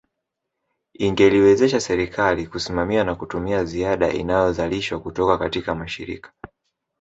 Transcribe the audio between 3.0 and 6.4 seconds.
na kutumia ziada inayozalishwa kutoka katika mashirika